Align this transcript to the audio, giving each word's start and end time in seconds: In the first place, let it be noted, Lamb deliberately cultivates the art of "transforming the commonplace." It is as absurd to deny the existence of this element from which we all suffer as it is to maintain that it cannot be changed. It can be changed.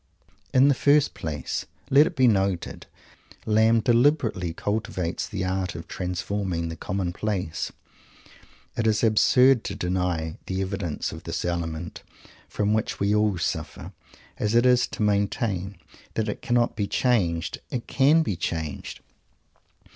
In 0.51 0.67
the 0.67 0.73
first 0.73 1.13
place, 1.13 1.67
let 1.91 2.07
it 2.07 2.15
be 2.15 2.27
noted, 2.27 2.87
Lamb 3.45 3.81
deliberately 3.81 4.51
cultivates 4.51 5.27
the 5.29 5.45
art 5.45 5.75
of 5.75 5.87
"transforming 5.87 6.69
the 6.69 6.75
commonplace." 6.75 7.71
It 8.75 8.87
is 8.87 9.03
as 9.03 9.07
absurd 9.09 9.63
to 9.65 9.75
deny 9.75 10.39
the 10.47 10.59
existence 10.63 11.11
of 11.11 11.21
this 11.25 11.45
element 11.45 12.01
from 12.49 12.73
which 12.73 12.99
we 12.99 13.13
all 13.13 13.37
suffer 13.37 13.93
as 14.39 14.55
it 14.55 14.65
is 14.65 14.87
to 14.87 15.03
maintain 15.03 15.77
that 16.15 16.27
it 16.27 16.41
cannot 16.41 16.75
be 16.75 16.87
changed. 16.87 17.59
It 17.69 17.85
can 17.85 18.23
be 18.23 18.35
changed. 18.35 19.01